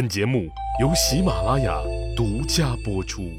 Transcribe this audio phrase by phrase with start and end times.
[0.00, 0.48] 本节目
[0.80, 1.78] 由喜马拉雅
[2.16, 3.38] 独家播出。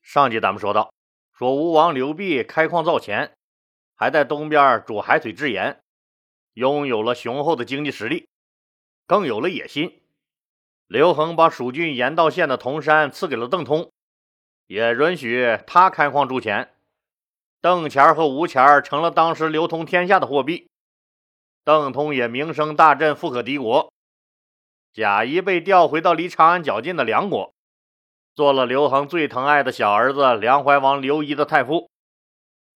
[0.00, 0.92] 上集咱们说到，
[1.36, 3.32] 说吴王刘濞开矿造钱，
[3.96, 5.80] 还在东边煮海水制盐，
[6.54, 8.28] 拥有了雄厚的经济实力，
[9.08, 10.00] 更有了野心。
[10.86, 13.90] 刘恒把蜀郡盐道县的铜山赐给了邓通，
[14.68, 16.76] 也允许他开矿铸钱。
[17.60, 20.70] 邓钱和吴钱成了当时流通天下的货币，
[21.64, 23.92] 邓通也名声大振，富可敌国。
[24.98, 27.54] 贾谊被调回到离长安较近的梁国，
[28.34, 31.88] 做了刘恒最疼爱的小儿子梁怀王刘仪的太傅。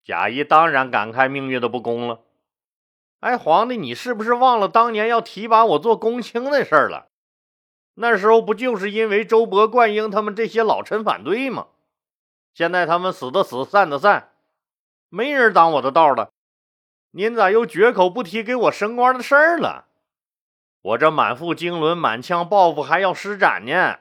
[0.05, 2.21] 贾谊当然感慨命运的不公了。
[3.19, 7.09] 哎，皇帝，你是不是忘了当年要提拔我做公卿的事儿了？
[7.95, 11.67] 那时候不就是因为周勃、灌婴他们这些老臣反对吗？
[12.55, 14.29] 现在他们死的死，散的散，
[15.09, 16.31] 没人挡我的道了。
[17.11, 19.87] 您咋又绝口不提给我升官的事儿了？
[20.83, 24.01] 我这满腹经纶、满腔抱负还要施展呢。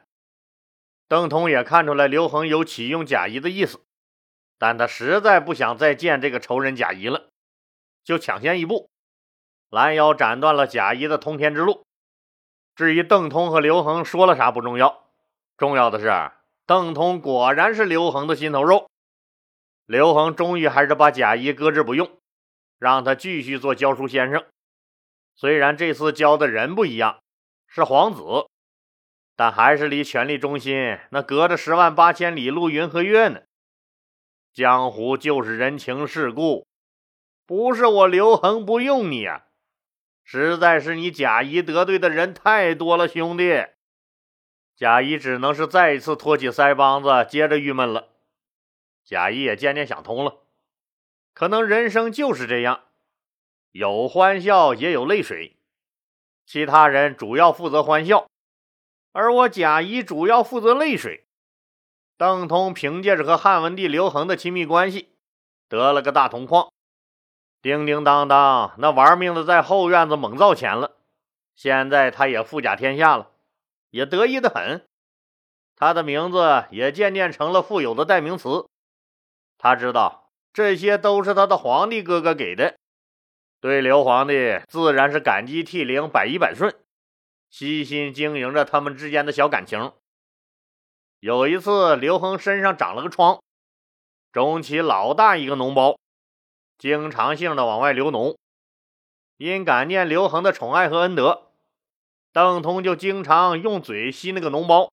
[1.07, 3.81] 邓通也看出来刘恒有启用贾谊的意思，
[4.57, 7.29] 但他实在不想再见这个仇人贾谊了，
[8.03, 8.89] 就抢先一步，
[9.69, 11.85] 拦腰斩断了贾谊的通天之路。
[12.75, 15.03] 至于邓通和刘恒说了啥不重要，
[15.57, 16.31] 重要的是
[16.65, 18.89] 邓通果然是刘恒的心头肉。
[19.85, 22.09] 刘恒终于还是把贾谊搁置不用，
[22.79, 24.43] 让他继续做教书先生。
[25.35, 27.21] 虽然这次教的人不一样，
[27.67, 28.21] 是皇子，
[29.35, 33.41] 但还是离权力中心那隔着十万八千里路云和月呢。
[34.53, 36.67] 江湖就是人情世故，
[37.45, 39.45] 不是我刘恒不用你啊，
[40.23, 43.65] 实在是你贾谊得罪的人太多了，兄弟。
[44.75, 48.09] 贾谊只能是再一次托起腮帮子，接着郁闷了。
[49.03, 50.43] 贾谊也渐渐想通了，
[51.33, 52.83] 可能人生就是这样。
[53.71, 55.55] 有欢笑，也有泪水。
[56.45, 58.27] 其他人主要负责欢笑，
[59.13, 61.25] 而我贾谊主要负责泪水。
[62.17, 65.09] 邓通凭借着和汉文帝刘恒的亲密关系，
[65.69, 66.71] 得了个大铜矿，
[67.61, 70.97] 叮叮当当，那玩命的在后院子猛造钱了。
[71.55, 73.31] 现在他也富甲天下了，
[73.89, 74.85] 也得意的很。
[75.75, 78.67] 他的名字也渐渐成了富有的代名词。
[79.57, 82.77] 他知道这些都是他的皇帝哥哥给的。
[83.61, 86.75] 对刘皇帝自然是感激涕零，百依百顺，
[87.51, 89.93] 悉心经营着他们之间的小感情。
[91.19, 93.39] 有一次，刘恒身上长了个疮，
[94.31, 95.99] 肿起老大一个脓包，
[96.79, 98.35] 经常性的往外流脓。
[99.37, 101.51] 因感念刘恒的宠爱和恩德，
[102.33, 104.91] 邓通就经常用嘴吸那个脓包，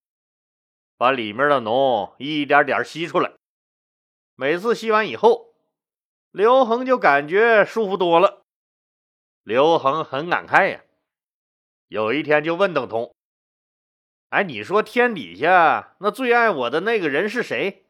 [0.95, 3.31] 把里面的脓一点点吸出来。
[4.35, 5.55] 每次吸完以后，
[6.29, 8.38] 刘恒就感觉舒服多了。
[9.49, 10.81] 刘恒很感慨呀，
[11.87, 13.15] 有一天就问邓通
[14.29, 17.87] ：“哎，你说天底下那最爱我的那个人是谁？”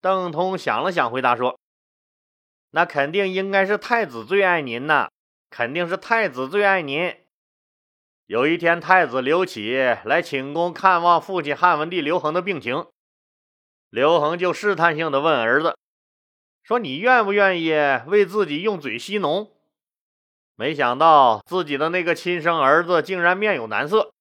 [0.00, 1.58] 邓通想了想，回答说
[2.70, 5.10] ：“那肯定应该是太子最爱您呐，
[5.50, 7.12] 肯定是太子最爱您。”
[8.26, 9.74] 有一天，太子刘启
[10.04, 12.86] 来寝宫看望父亲汉文帝刘恒的病情，
[13.90, 15.76] 刘恒就试探性的问儿子
[16.62, 17.72] ：“说你愿不愿意
[18.06, 19.50] 为自己用嘴吸脓？”
[20.62, 24.12] 没想到自己的那个亲生儿子竟然面有难色。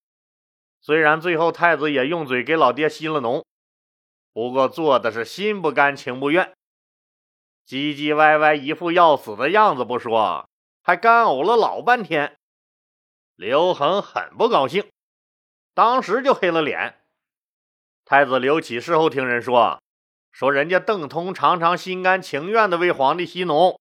[0.81, 3.43] 虽然最后太子也用嘴给老爹吸了脓，
[4.33, 6.51] 不过做的是心不甘情不愿，
[7.67, 10.49] 唧唧歪歪一副要死的样子不说，
[10.81, 12.35] 还干呕了老半天。
[13.35, 14.89] 刘恒很不高兴，
[15.75, 17.03] 当时就黑了脸。
[18.03, 19.79] 太子刘启事后听人说，
[20.31, 23.80] 说人家邓通常常心甘情愿地为皇帝吸脓。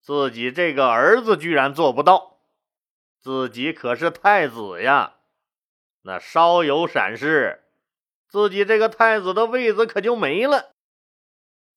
[0.00, 2.38] 自己这个儿子居然做不到，
[3.18, 5.16] 自己可是太子呀！
[6.02, 7.62] 那稍有闪失，
[8.26, 10.72] 自己这个太子的位子可就没了。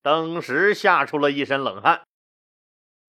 [0.02, 2.04] 当时吓出了一身冷汗，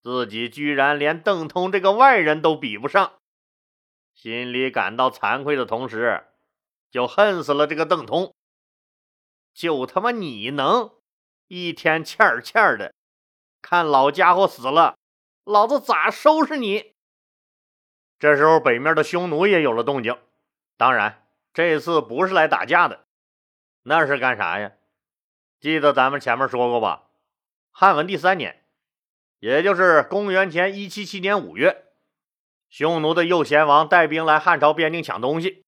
[0.03, 3.15] 自己居然连邓通这个外人都比不上，
[4.15, 6.25] 心里感到惭愧的同时，
[6.91, 8.35] 就恨死了这个邓通。
[9.53, 10.91] 就他妈你能
[11.47, 12.93] 一天欠儿欠儿的，
[13.63, 14.97] 看老家伙死了。
[15.45, 16.95] 老子咋收拾你？
[18.19, 20.17] 这时候，北面的匈奴也有了动静。
[20.79, 23.05] 当然，这次不是来打架的，
[23.83, 24.73] 那是干啥呀？
[25.61, 27.11] 记得咱们前面说过吧？
[27.71, 28.65] 汉文帝三年，
[29.39, 31.89] 也就是公元前一七七年五月，
[32.71, 35.67] 匈奴的右贤王带兵来汉朝边境抢东西。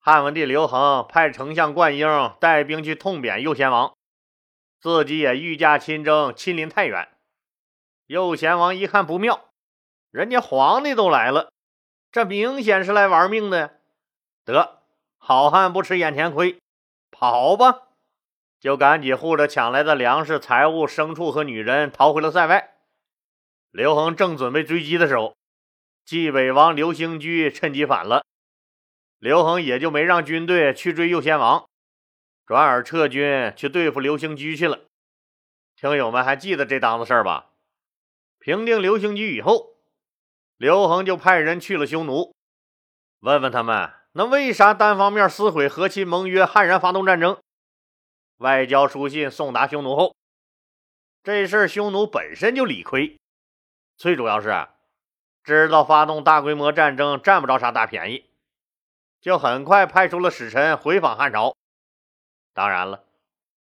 [0.00, 3.96] 汉文帝刘恒派丞相灌婴带兵去痛扁右贤王，
[4.80, 7.08] 自己也御驾亲征，亲临太原。
[8.08, 9.50] 右贤王一看不妙，
[10.10, 11.52] 人家皇帝都来了，
[12.10, 13.80] 这明显是来玩命的。
[14.46, 14.78] 得，
[15.18, 16.58] 好汉不吃眼前亏，
[17.10, 17.88] 跑吧！
[18.58, 22.76] 就赶紧护着抢来的粮食、财物、牲畜和女人逃回了塞外。
[23.70, 25.36] 刘恒正准备追击的时候，
[26.06, 28.24] 冀北王刘兴居趁机反了，
[29.18, 31.68] 刘恒也就没让军队去追右贤王，
[32.46, 34.80] 转而撤军去对付刘兴居去了。
[35.76, 37.47] 听友们还记得这档子事儿吧？
[38.48, 39.76] 平定刘兴居以后，
[40.56, 42.34] 刘恒就派人去了匈奴，
[43.20, 47.38] 问问他们，那为啥单方面撕毁和亲盟约，悍然发动战争？
[48.38, 50.16] 外交书信送达匈奴后，
[51.22, 53.18] 这事儿匈奴本身就理亏，
[53.98, 54.66] 最主要是
[55.44, 58.30] 知道发动大规模战争占不着啥大便宜，
[59.20, 61.54] 就很快派出了使臣回访汉朝。
[62.54, 63.04] 当然了，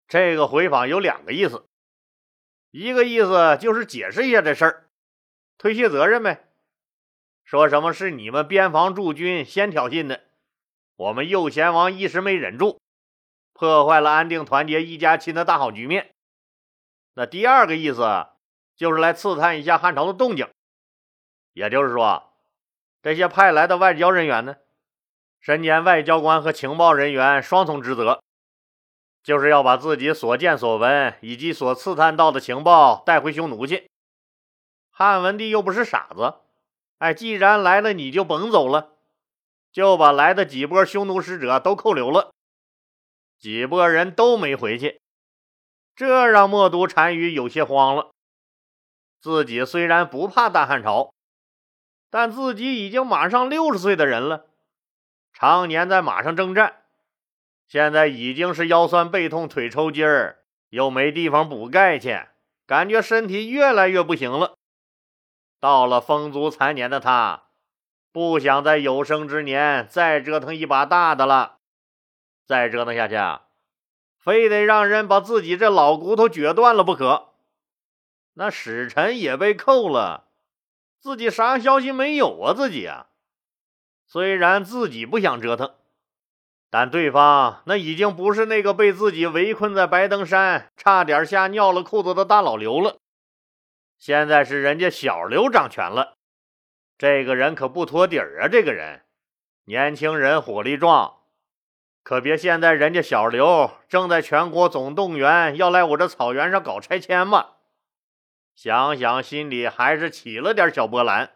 [0.07, 1.65] 这个回访有两个意思，
[2.71, 4.89] 一个意思就是解释一下这事儿，
[5.57, 6.47] 推卸责任呗，
[7.43, 10.21] 说什么是你们边防驻军先挑衅的，
[10.95, 12.79] 我们右贤王一时没忍住。
[13.53, 16.15] 破坏了安定团结一家亲的大好局面。
[17.13, 18.25] 那第二个意思
[18.75, 20.47] 就是来刺探一下汉朝的动静，
[21.53, 22.33] 也就是说，
[23.03, 24.55] 这些派来的外交人员呢，
[25.41, 28.23] 身兼外交官和情报人员双重职责，
[29.23, 33.89] 就是要把自己所见所闻以及所刺探到的情报带回匈奴去。
[34.89, 36.35] 汉文帝又不是傻子，
[36.97, 38.93] 哎，既然来了，你就甭走了，
[39.71, 42.31] 就把来的几波匈奴使者都扣留了。
[43.39, 45.01] 几波人都没回去，
[45.95, 48.11] 这让默读单于有些慌了。
[49.19, 51.13] 自己虽然不怕大汉朝，
[52.09, 54.45] 但自己已经马上六十岁的人了，
[55.33, 56.80] 常年在马上征战，
[57.71, 60.39] 现在已经是腰酸背痛、腿抽筋儿，
[60.71, 62.25] 又没地方补钙去，
[62.67, 64.55] 感觉身体越来越不行了。
[65.57, 67.43] 到了风烛残年的他，
[68.11, 71.59] 不想在有生之年再折腾一把大的了。
[72.45, 73.15] 再折腾下去，
[74.19, 77.29] 非得让人把自己这老骨头撅断了不可。
[78.33, 80.25] 那使臣也被扣了，
[80.99, 82.53] 自己啥消息没有啊？
[82.53, 83.07] 自己啊，
[84.05, 85.73] 虽然自己不想折腾，
[86.71, 92.97] 但对方那已经不是那个被自己围困在白登山，差点吓尿了裤子的大老刘了。
[93.99, 96.15] 现在是人家小刘掌权了，
[96.97, 98.47] 这个人可不托底儿啊！
[98.47, 99.01] 这个人，
[99.65, 101.17] 年轻人，火力壮。
[102.03, 107.47] 可别现在人家小刘正在全国总动员，要来我这草原上搞拆迁嘛？
[108.55, 111.31] 想想心里还是起了点小波澜。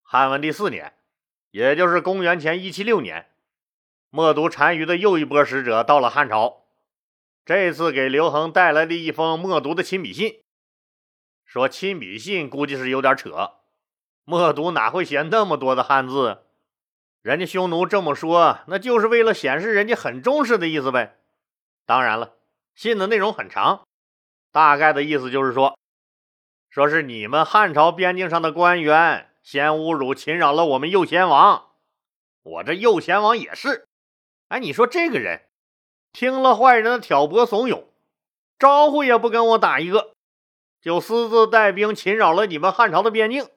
[0.00, 0.94] 汉文帝四年，
[1.50, 3.26] 也就是公元前一七六年，
[4.10, 6.64] 默读单于的又一波使者到了汉朝，
[7.44, 10.40] 这次给刘恒带来了一封默读的亲笔信，
[11.44, 13.52] 说亲笔信估计是有点扯，
[14.24, 16.38] 默读哪会写那么多的汉字？
[17.20, 21.18] 人家匈奴这么说，那就是为了显示人家很重视的意思呗。
[21.84, 22.36] 当然了，
[22.74, 23.86] 信的内容很长，
[24.50, 25.78] 大概的意思就是说，
[26.70, 31.72] 说是你们汉朝边境上的官员先侮辱侵扰了我们右贤王，
[32.42, 33.86] 我这右贤王也是。
[34.48, 35.42] 哎，你说这个人
[36.12, 37.84] 听了坏人的挑拨怂恿，
[38.58, 40.12] 招呼也不跟我打一个，
[40.80, 43.48] 就私自带兵侵扰了你们汉朝的边境。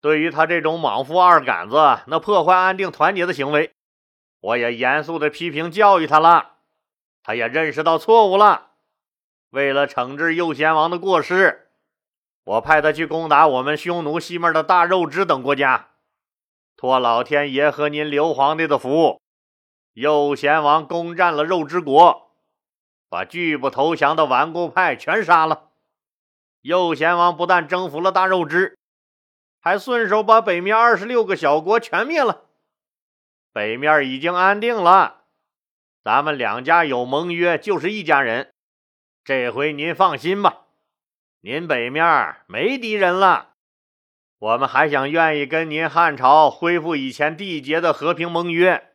[0.00, 3.72] 对于他这种莽夫二杆子，那破坏安定团结的行为，
[4.40, 6.52] 我也严肃的批评教育他了。
[7.24, 8.70] 他也认识到错误了。
[9.50, 11.70] 为了惩治右贤王的过失，
[12.44, 15.88] 我派他去攻打我们匈奴西面的大肉支等国家。
[16.76, 19.20] 托老天爷和您刘皇帝的福，
[19.96, 22.30] 右贤王攻占了肉之国，
[23.08, 25.70] 把拒不投降的顽固派全杀了。
[26.60, 28.76] 右贤王不但征服了大肉之。
[29.58, 32.44] 还顺手把北面二十六个小国全灭了，
[33.54, 35.22] 北面已经安定了。
[36.04, 38.52] 咱们两家有盟约，就是一家人。
[39.24, 40.66] 这回您放心吧，
[41.40, 43.54] 您北面没敌人了。
[44.38, 48.92] 我们还想愿意跟您汉朝恢复以前缔结的和平盟约，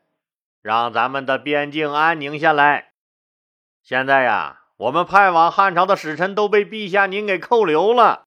[0.62, 2.92] 让咱们的边境安宁下来。
[3.84, 8.24] 现在呀，我们派往汉朝的使臣都被陛下您给扣留了。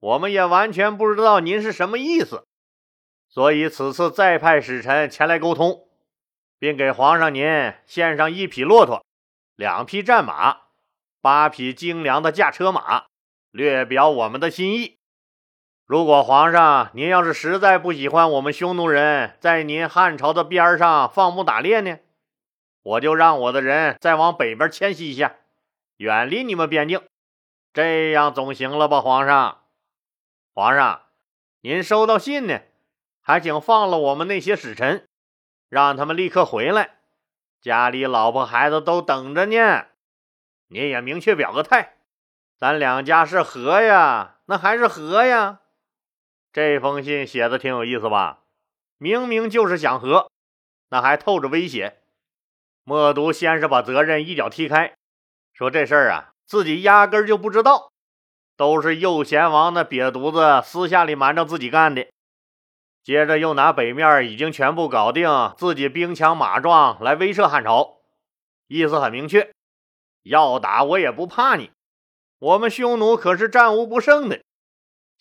[0.00, 2.44] 我们也完全不知道您是什么意思，
[3.28, 5.86] 所以此次再派使臣前来沟通，
[6.58, 9.04] 并给皇上您献上一匹骆驼、
[9.54, 10.62] 两匹战马、
[11.20, 13.04] 八匹精良的驾车马，
[13.52, 14.98] 略表我们的心意。
[15.84, 21.98] 如果皇上您要是实在不喜欢我们匈奴人在您汉朝的边上放牧打猎呢，
[22.82, 25.34] 我就让我的人再往北边迁徙一下，
[25.96, 27.02] 远离你们边境，
[27.72, 29.58] 这样总行了吧，皇上？
[30.54, 31.02] 皇上，
[31.62, 32.60] 您收到信呢，
[33.20, 35.06] 还请放了我们那些使臣，
[35.68, 36.90] 让他们立刻回来，
[37.60, 39.86] 家里老婆孩子都等着呢。
[40.68, 41.96] 您也明确表个态，
[42.56, 45.58] 咱两家是和呀，那还是和呀。
[46.52, 48.40] 这封信写的挺有意思吧？
[48.98, 50.30] 明明就是想和，
[50.90, 51.96] 那还透着威胁。
[52.84, 54.94] 默读先是把责任一脚踢开，
[55.54, 57.90] 说这事儿啊，自己压根儿就不知道，
[58.54, 62.06] 都是右贤王那瘪犊子私下里瞒着自己干的。
[63.02, 67.96] 接着又拿北面已经全部搞定，自己兵强马壮来威慑汉朝，
[68.66, 69.50] 意思很明确：
[70.22, 71.70] 要打我也不怕你。
[72.38, 74.42] 我们匈奴可是战无不胜的。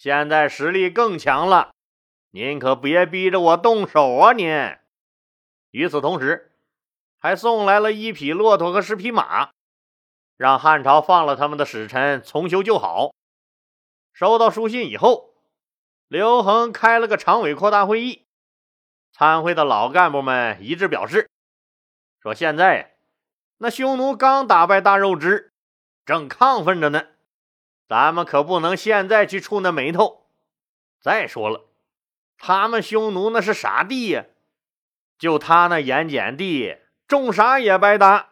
[0.01, 1.75] 现在实力更强了，
[2.31, 4.33] 您可别逼着我动手啊！
[4.33, 4.75] 您。
[5.69, 6.53] 与此同时，
[7.19, 9.51] 还送来了一匹骆驼和十匹马，
[10.37, 13.13] 让汉朝放了他们的使臣重修旧好。
[14.11, 15.35] 收到书信以后，
[16.07, 18.25] 刘恒开了个常委扩大会议，
[19.13, 21.29] 参会的老干部们一致表示，
[22.19, 22.97] 说现在
[23.59, 25.53] 那匈奴刚打败大肉汁，
[26.07, 27.05] 正亢奋着呢。
[27.91, 30.25] 咱们可不能现在去触那霉头。
[31.01, 31.65] 再说了，
[32.37, 34.27] 他们匈奴那是啥地呀？
[35.19, 38.29] 就他那盐碱地，种啥也白搭。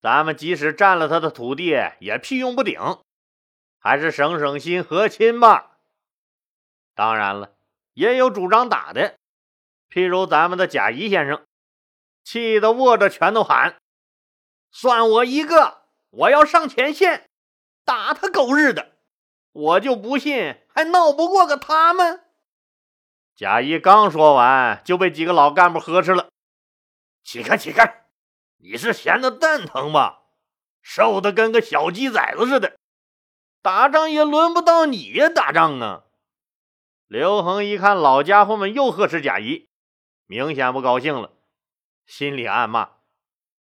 [0.00, 2.76] 咱们即使占了他的土地，也屁用不顶。
[3.78, 5.76] 还是省省心，和亲吧。
[6.96, 7.52] 当然了，
[7.94, 9.14] 也有主张打的，
[9.88, 11.40] 譬如咱们的贾谊先生，
[12.24, 13.76] 气得握着拳头喊
[14.72, 17.28] ：“算我一个，我要上前线。”
[17.84, 18.92] 打他狗日的！
[19.52, 22.24] 我就不信还闹不过个他们。
[23.34, 26.28] 贾谊刚说完，就被几个老干部呵斥了
[27.24, 28.06] ：“起开，起开！
[28.58, 30.20] 你是闲的蛋疼吧？
[30.80, 32.78] 瘦的跟个小鸡崽子似的，
[33.60, 35.28] 打仗也轮不到你呀！
[35.28, 36.04] 打仗啊！”
[37.08, 39.68] 刘恒一看老家伙们又呵斥贾谊，
[40.26, 41.32] 明显不高兴了，
[42.06, 42.90] 心里暗骂：“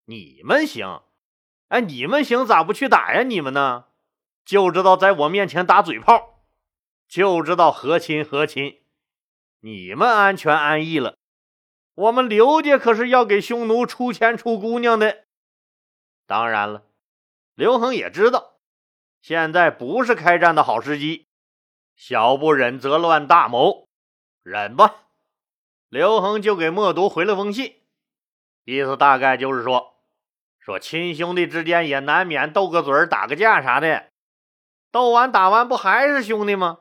[0.04, 1.02] 你们行？
[1.68, 3.22] 哎，你们行咋不去打呀？
[3.22, 3.86] 你们呢？”
[4.44, 6.42] 就知道在我面前打嘴炮，
[7.08, 8.82] 就知道和亲和亲。
[9.60, 11.16] 你们安全安逸了，
[11.94, 15.24] 我们刘家可是要给匈奴出钱出姑娘的。
[16.26, 16.82] 当然了，
[17.54, 18.58] 刘恒也知道
[19.20, 21.26] 现在不是开战的好时机，
[21.94, 23.86] 小不忍则乱大谋，
[24.42, 24.96] 忍吧。
[25.88, 27.82] 刘恒就给默读回了封信，
[28.64, 29.94] 意思大概就是说，
[30.58, 34.10] 说亲兄弟之间也难免斗个嘴打个架啥的。
[34.92, 36.80] 斗完打完不还是兄弟吗？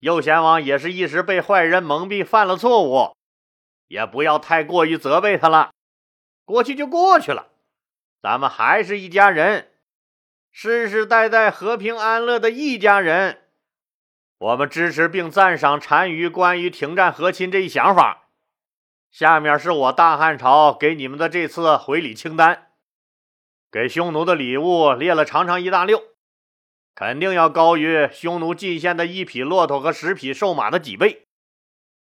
[0.00, 3.16] 右贤王也是一时被坏人蒙蔽，犯了错误，
[3.88, 5.70] 也不要太过于责备他了。
[6.44, 7.48] 过去就过去了，
[8.20, 9.72] 咱们还是一家人，
[10.50, 13.38] 世世代代和平安乐的一家人。
[14.36, 18.28] 我们支持并赞赏单于关于停战和亲这一想法。
[19.10, 22.72] 下面是我大汉朝给你们的这次回礼清单，
[23.70, 26.11] 给匈奴的礼物列了长长一大溜。
[26.94, 31.26] 肯定要高于匈奴进献的一匹骆驼和十匹瘦马的几倍。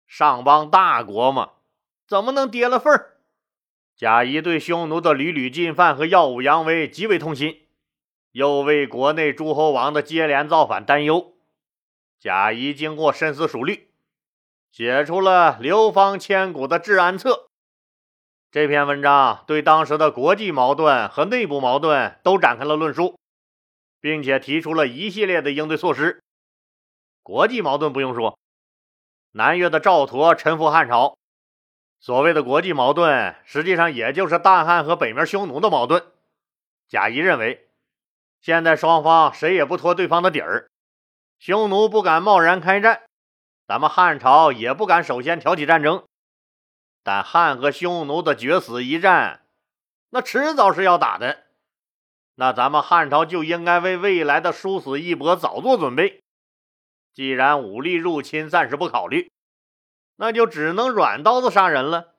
[0.07, 1.51] 上邦大国嘛，
[2.07, 3.17] 怎么能跌了份儿？
[3.95, 7.67] 贾谊对匈奴的屡屡进犯和耀武扬威极为痛心，
[8.31, 11.33] 又为国内诸侯王的接连造反担忧。
[12.19, 13.89] 贾谊经过深思熟虑，
[14.71, 17.31] 写出了《流芳千古的治安策》。
[18.51, 23.18] 这篇文章对当时的国际矛盾和内部矛盾都展开了论述。
[23.99, 26.21] 并且提出了一系列的应对措施。
[27.21, 28.39] 国际矛盾不用说，
[29.31, 31.17] 南越的赵佗臣服汉朝。
[31.99, 36.11] 所谓的国际矛盾，实际上也就是大汉和北面匈奴的矛盾。
[36.87, 37.69] 贾谊认为，
[38.39, 40.71] 现在双方谁也不拖对方的底儿，
[41.37, 43.03] 匈奴不敢贸然开战，
[43.67, 46.05] 咱们汉朝也不敢首先挑起战争。
[47.03, 49.45] 但汉和匈奴的决死一战，
[50.11, 51.48] 那迟早是要打的。
[52.39, 56.23] 那咱们汉朝就应该为未来的殊死一搏早做准备。
[57.13, 59.29] 既然武力入侵暂时不考虑，
[60.15, 62.15] 那就只能软刀子杀人了，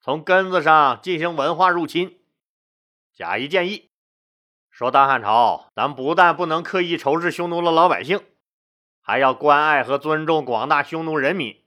[0.00, 2.18] 从根子上进行文化入侵。
[3.14, 3.90] 贾谊建议
[4.70, 8.20] 说：“大汉朝，咱不但不能刻意仇视匈奴的老百姓，
[9.00, 11.62] 还要关爱和尊重广大匈奴人民，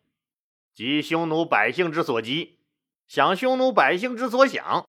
[0.74, 2.60] 急匈奴百姓之所急，
[3.08, 4.86] 想匈奴百姓之所想。”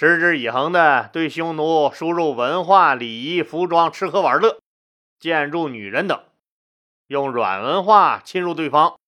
[0.00, 4.58] 持之以恒地对匈奴输入文化、礼仪、服装、吃喝玩乐、
[5.18, 6.18] 建筑、女人等，
[7.06, 8.98] 用软文化侵入对方，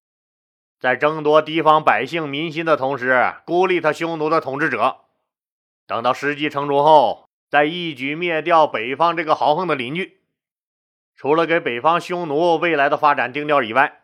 [0.78, 4.98] 在争夺地方百姓民心的同时，孤立他匈奴的统治者。
[5.86, 10.20] 等到时机成熟后，再一举灭掉北方这个豪横的邻居。
[11.16, 14.02] 除了给北方匈奴未来的发展定调以外，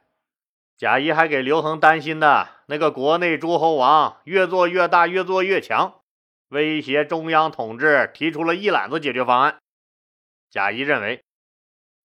[0.79, 5.98] 贾谊还给刘恒担心的那个国内诸侯王越做越大，越做越强，
[6.49, 9.59] 威胁中央统治，提出了一揽子解决方案。
[10.51, 11.23] 贾谊认为，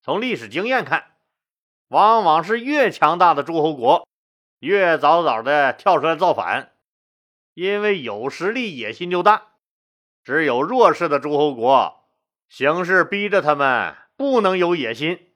[0.02, 1.16] 从历史经验看，
[1.88, 4.08] 往往是越强大的诸侯国，
[4.60, 6.74] 越早早的跳出来造反，
[7.54, 9.54] 因为有实力，野心就大。
[10.24, 12.06] 只有弱势的诸侯国，
[12.50, 15.34] 形势逼着他们不能有野心，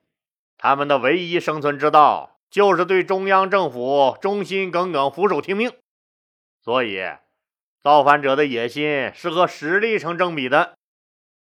[0.58, 2.34] 他们的唯一生存之道。
[2.50, 5.70] 就是对中央政府忠心耿耿、俯首听命，
[6.62, 6.98] 所以
[7.88, 10.76] 造反者的野心是和实力成正比的。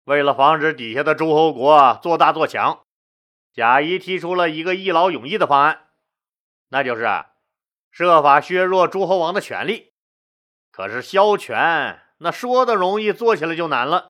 [0.05, 2.81] 为了防止底下的诸侯国做大做强，
[3.53, 5.89] 贾谊提出了一个一劳永逸的方案，
[6.69, 7.07] 那就是
[7.91, 9.93] 设法削弱诸侯王的权力。
[10.71, 14.07] 可是削权，那说的容易，做起来就难了。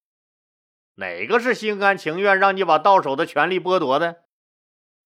[0.96, 4.24] 哪个是心甘情愿让你把到手的权力剥夺的？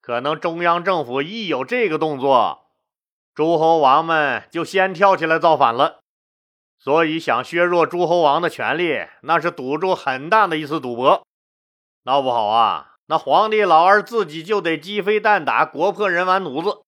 [0.02, 2.68] 可能中央政府一有这个动作，
[3.34, 6.02] 诸侯王们就先跳起来造反了。
[6.80, 11.26] 所以想削弱诸侯王的权力，那是赌注很大的一次赌博。
[12.04, 16.82] 闹不好啊，那皇帝老二自己就得鸡飞蛋打，国破人亡奴子。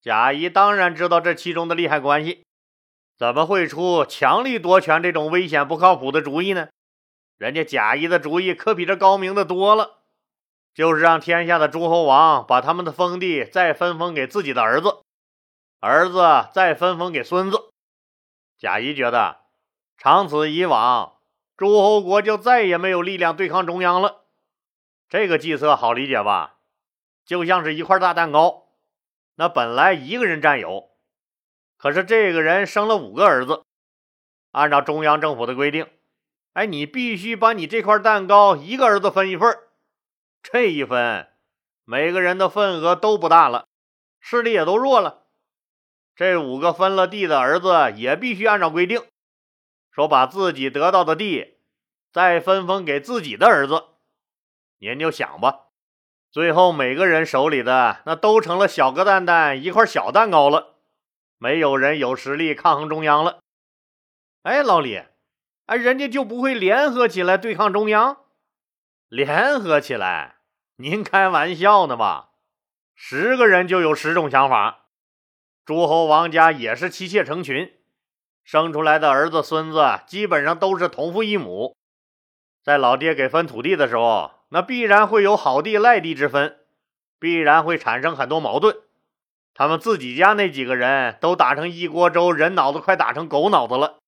[0.00, 2.44] 贾谊当然知道这其中的利害关系，
[3.18, 6.68] 怎么会出强力夺权这种危险不靠谱的主意呢？
[7.38, 9.98] 人家贾谊的主意可比这高明的多了。
[10.74, 15.02] 就是让天下的诸侯王把他们的封地再分封给自己的儿子，
[15.80, 17.71] 儿子再分封给孙子。
[18.62, 19.38] 贾谊觉得，
[19.98, 21.16] 长此以往，
[21.56, 24.22] 诸侯国就再也没有力量对抗中央了。
[25.08, 26.58] 这个计策好理解吧？
[27.24, 28.68] 就像是一块大蛋糕，
[29.34, 30.90] 那本来一个人占有，
[31.76, 33.64] 可是这个人生了五个儿子，
[34.52, 35.88] 按照中央政府的规定，
[36.52, 39.58] 哎，你必须把你这块蛋糕一个儿子分一份。
[40.40, 41.26] 这一分，
[41.84, 43.66] 每个人的份额都不大了，
[44.20, 45.21] 势力也都弱了。
[46.14, 49.02] 这五个分了地的儿子也必须按照规定，
[49.90, 51.58] 说把自己得到的地
[52.12, 53.84] 再分封给自己的儿子。
[54.78, 55.68] 您就想吧，
[56.30, 60.74] 最后每个人手里的那都成了小个蛋蛋一块小蛋糕了，
[61.38, 63.40] 没有人有实力抗衡中央了。
[64.42, 65.02] 哎，老李，
[65.66, 68.18] 哎，人家就不会联合起来对抗中央？
[69.08, 70.36] 联合起来？
[70.76, 72.30] 您开玩笑呢吧？
[72.94, 74.81] 十个人就有十种想法。
[75.64, 77.72] 诸侯王家也是妻妾成群，
[78.42, 81.76] 生出来的儿子孙子基本上都是同父异母。
[82.64, 86.58] 在老爹给分土地的时候，那必然会有好地赖地之分，
[87.20, 88.76] 必然会产生很多矛盾。
[89.54, 93.98] 他们自己家那几个人都打成一锅粥，人脑子快打成狗脑子了，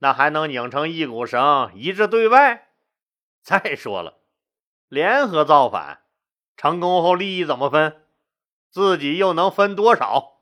[0.00, 2.68] 那还能拧成一股绳一致对外？
[3.42, 4.18] 再说了。
[4.88, 6.00] 联合造反，
[6.56, 8.02] 成功后利益怎么分？
[8.70, 10.39] 自己又能分多少？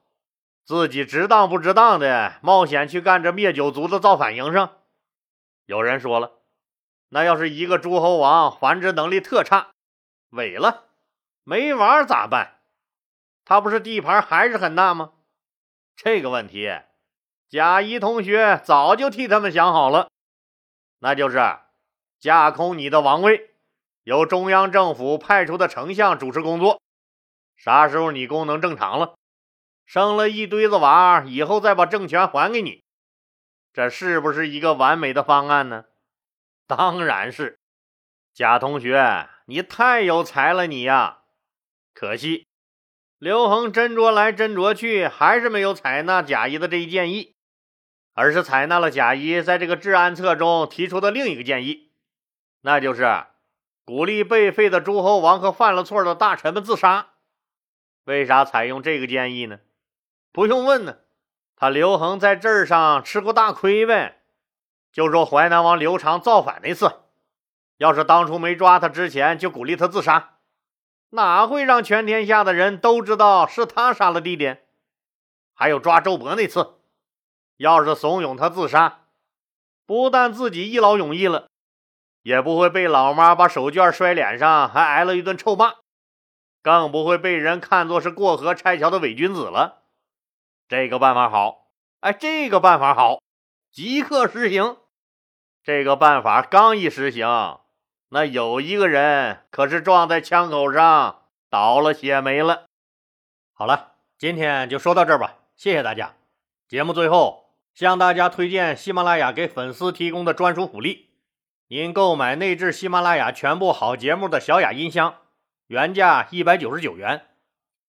[0.68, 4.68] 自己值当不值当的冒险去干这灭九族的造反营生？
[5.64, 6.32] 有人说了，
[7.08, 9.68] 那要是一个诸侯王繁殖能力特差，
[10.30, 10.84] 萎了，
[11.42, 12.58] 没娃咋办？
[13.46, 15.12] 他不是地盘还是很大吗？
[15.96, 16.70] 这个问题，
[17.48, 20.10] 贾谊同学早就替他们想好了，
[20.98, 21.38] 那就是
[22.20, 23.54] 架空你的王位。
[24.02, 26.82] 由中央政府派出的丞相主持工作，
[27.56, 29.14] 啥时候你功能正常了，
[29.88, 32.84] 生了一堆子娃，以后再把政权还给你，
[33.72, 35.86] 这是不是一个完美的方案呢？
[36.66, 37.58] 当然是。
[38.34, 41.20] 贾同学，你太有才了，你呀！
[41.94, 42.46] 可惜
[43.16, 47.34] 刘恒斟酌来斟酌去，还是没有采纳贾谊的这一建议，
[48.12, 51.90] 而是采纳了贾谊在这个治安策中提出的另一个建议，
[52.60, 53.24] 那就是。
[53.86, 57.14] 鼓励被废的诸侯王和犯了错的大臣们自杀，
[58.04, 59.60] 为啥采用这个建议呢？
[60.32, 60.98] 不用问呢，
[61.56, 64.22] 他刘恒在这儿上吃过大亏呗。
[64.92, 67.00] 就说淮南王刘长造反那次，
[67.76, 70.38] 要是当初没抓他之前就鼓励他自杀，
[71.10, 74.56] 哪会让全天下的人都知道是他杀了弟弟？
[75.54, 76.74] 还有抓周勃那次，
[77.56, 79.00] 要是怂恿他自杀，
[79.84, 81.48] 不但自己一劳永逸了。
[82.22, 85.74] 也不会被老妈把手绢摔脸上，还挨了一顿臭骂，
[86.62, 89.77] 更不会被人看作是过河拆桥的伪君子了。
[90.68, 93.22] 这个办法好，哎，这个办法好，
[93.72, 94.76] 即刻实行。
[95.64, 97.60] 这个办法刚一实行，
[98.10, 102.66] 那有一个人可是撞在枪口上倒了血霉了。
[103.54, 106.16] 好了，今天就说到这儿吧，谢谢大家。
[106.68, 111.08] 节目最后向大家推荐喜马拉雅给粉丝提供的专属福利。
[111.68, 115.14] 您购买内置喜马拉雅全部好节目的小雅音箱，
[115.68, 117.26] 原价一百九十九元，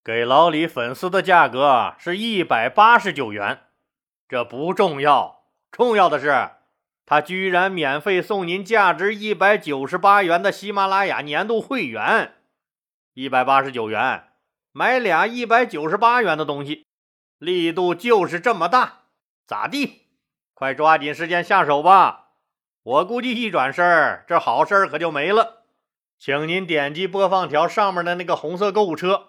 [0.04, 3.62] 给老李粉丝的价格是一百八十九元。
[4.28, 6.52] 这不重要，重要的是，
[7.06, 12.36] 他居然免费送您价值一百九十八元的喜马拉雅年度会员。
[13.14, 14.30] 一百八十九元
[14.72, 16.86] 买俩一百九十八元的东西，
[17.38, 19.00] 力度就是这么大，
[19.46, 20.04] 咋地？
[20.54, 22.28] 快抓紧时间下手吧！
[22.84, 25.64] 我估计一转身，这好事可就没了。
[26.18, 29.29] 请您点击播放条上面的那个红色购物车，